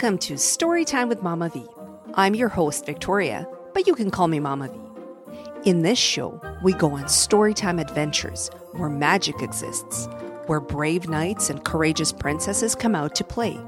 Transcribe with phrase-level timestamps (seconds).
[0.00, 1.66] Welcome to Storytime with Mama V.
[2.14, 5.68] I'm your host, Victoria, but you can call me Mama V.
[5.68, 10.06] In this show, we go on storytime adventures where magic exists,
[10.46, 13.58] where brave knights and courageous princesses come out to play,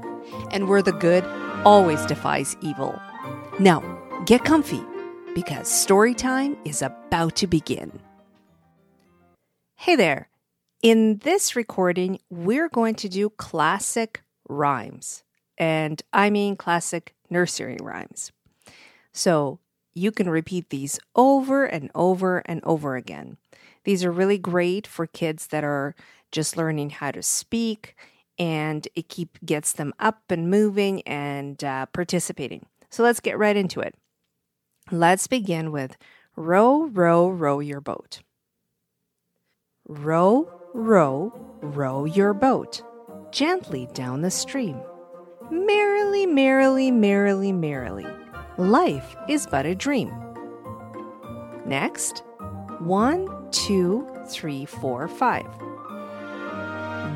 [0.51, 1.25] and where the good
[1.65, 2.97] always defies evil.
[3.59, 3.81] Now,
[4.25, 4.81] get comfy
[5.35, 7.99] because story time is about to begin.
[9.75, 10.29] Hey there.
[10.81, 15.25] In this recording, we're going to do classic rhymes.
[15.57, 18.31] And I mean classic nursery rhymes.
[19.13, 19.59] So
[19.93, 23.37] you can repeat these over and over and over again.
[23.83, 25.95] These are really great for kids that are
[26.31, 27.95] just learning how to speak
[28.39, 32.65] and it keep gets them up and moving and uh, participating.
[32.89, 33.95] So let's get right into it.
[34.91, 35.97] Let's begin with
[36.35, 38.21] row, row, row your boat.
[39.87, 42.81] Row, row, row your boat
[43.31, 44.81] gently down the stream.
[45.51, 48.07] Merrily, merrily, merrily, merrily.
[48.57, 50.09] Life is but a dream.
[51.65, 52.23] Next,
[52.79, 55.45] one, two, three, four, five.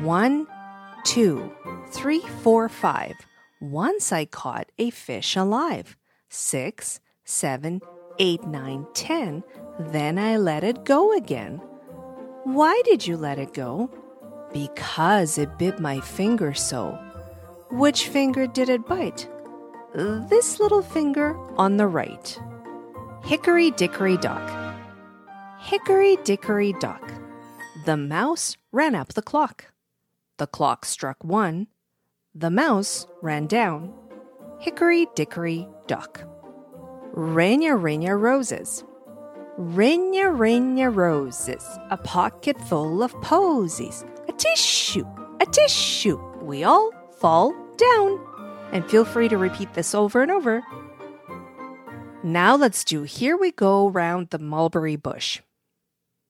[0.02, 0.46] One,
[1.04, 1.50] two,
[1.92, 3.14] three, four, five.
[3.60, 5.96] Once I caught a fish alive.
[6.28, 7.80] Six, seven,
[8.18, 9.44] eight, nine, ten.
[9.80, 11.62] Then I let it go again.
[12.44, 13.90] Why did you let it go?
[14.52, 16.98] Because it bit my finger so.
[17.70, 19.28] Which finger did it bite?
[19.94, 22.38] This little finger on the right.
[23.24, 24.76] Hickory dickory dock.
[25.58, 27.12] Hickory dickory dock.
[27.84, 29.72] The mouse ran up the clock.
[30.38, 31.66] The clock struck one.
[32.34, 33.92] The mouse ran down.
[34.60, 36.22] Hickory dickory dock.
[37.12, 38.84] Ring-a ring-a roses.
[39.58, 41.64] Ring-a ring-a roses.
[41.90, 44.04] A pocket full of posies.
[44.28, 45.06] A tissue.
[45.40, 46.20] A tissue.
[46.42, 48.20] We all fall down.
[48.72, 50.62] And feel free to repeat this over and over.
[52.22, 55.40] Now let's do Here We Go Round the Mulberry Bush.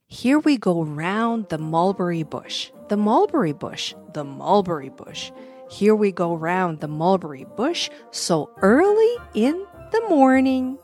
[0.08, 5.32] Here we go round the mulberry bush, the mulberry bush, the mulberry bush.
[5.68, 10.78] Here we go round the mulberry bush so early in the morning.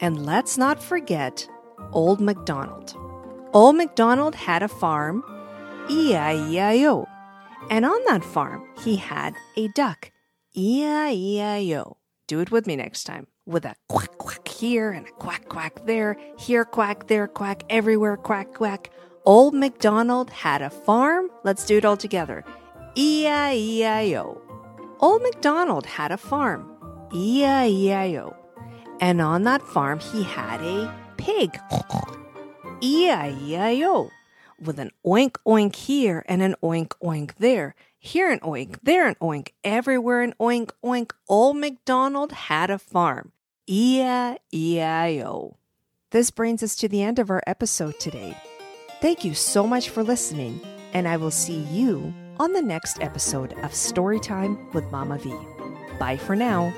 [0.00, 1.48] And let's not forget
[1.90, 2.94] Old MacDonald.
[3.52, 5.24] Old MacDonald had a farm,
[5.90, 7.08] E-I-E-I-O.
[7.70, 10.10] And on that farm, he had a duck,
[10.54, 11.96] E-I-E-I-O.
[12.26, 13.26] Do it with me next time.
[13.44, 18.16] With a quack quack here and a quack quack there, here quack, there quack, everywhere
[18.16, 18.90] quack quack.
[19.24, 21.30] Old MacDonald had a farm.
[21.44, 22.44] Let's do it all together.
[22.96, 24.40] E-I-E-I-O.
[25.00, 26.70] Old MacDonald had a farm.
[27.12, 28.36] E-I-E-I-O.
[29.00, 31.58] And on that farm, he had a pig.
[32.80, 34.10] E-I-E-I-O.
[34.62, 37.74] With an oink oink here and an oink oink there.
[37.98, 41.10] Here an oink, there an oink, everywhere an oink oink.
[41.28, 43.32] Old MacDonald had a farm.
[43.66, 45.56] E-I-E-I-O.
[46.10, 48.36] This brings us to the end of our episode today.
[49.00, 50.60] Thank you so much for listening,
[50.92, 55.34] and I will see you on the next episode of Storytime with Mama V.
[55.98, 56.72] Bye for now.